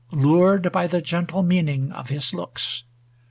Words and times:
Lured 0.11 0.71
by 0.71 0.87
the 0.87 0.99
gentle 0.99 1.43
meaning 1.43 1.91
of 1.91 2.09
his 2.09 2.33
looks. 2.33 2.85